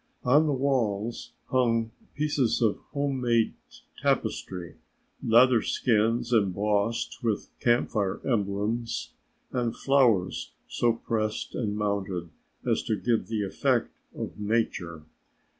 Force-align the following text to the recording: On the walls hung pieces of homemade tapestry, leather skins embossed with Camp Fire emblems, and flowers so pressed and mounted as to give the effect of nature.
On 0.23 0.47
the 0.47 0.51
walls 0.53 1.33
hung 1.51 1.91
pieces 2.15 2.59
of 2.59 2.79
homemade 2.91 3.53
tapestry, 4.01 4.77
leather 5.23 5.61
skins 5.61 6.33
embossed 6.33 7.21
with 7.23 7.51
Camp 7.59 7.91
Fire 7.91 8.19
emblems, 8.27 9.13
and 9.51 9.75
flowers 9.75 10.53
so 10.67 10.91
pressed 10.93 11.53
and 11.53 11.77
mounted 11.77 12.31
as 12.65 12.81
to 12.81 12.95
give 12.95 13.27
the 13.27 13.43
effect 13.43 13.91
of 14.15 14.39
nature. 14.39 15.03